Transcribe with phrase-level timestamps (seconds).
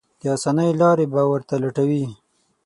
[0.21, 2.05] د اسانۍ لارې به ورته لټوي.